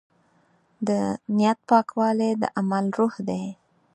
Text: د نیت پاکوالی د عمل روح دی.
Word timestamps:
د 0.87 0.89
نیت 1.37 1.59
پاکوالی 1.69 2.31
د 2.41 2.43
عمل 2.59 2.85
روح 2.97 3.13
دی. 3.27 3.43